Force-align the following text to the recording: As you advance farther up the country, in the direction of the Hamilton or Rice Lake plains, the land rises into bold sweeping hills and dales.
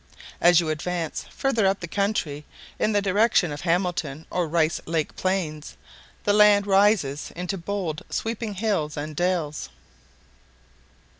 As 0.41 0.59
you 0.59 0.69
advance 0.69 1.25
farther 1.29 1.67
up 1.67 1.79
the 1.79 1.87
country, 1.87 2.43
in 2.79 2.91
the 2.91 3.03
direction 3.03 3.51
of 3.51 3.59
the 3.59 3.65
Hamilton 3.65 4.25
or 4.31 4.47
Rice 4.47 4.81
Lake 4.87 5.15
plains, 5.15 5.77
the 6.23 6.33
land 6.33 6.65
rises 6.65 7.31
into 7.35 7.55
bold 7.55 8.01
sweeping 8.09 8.55
hills 8.55 8.97
and 8.97 9.15
dales. 9.15 9.69